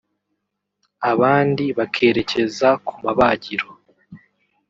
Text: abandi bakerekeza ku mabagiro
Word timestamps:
abandi 1.11 1.65
bakerekeza 1.77 2.69
ku 2.85 2.93
mabagiro 3.03 3.67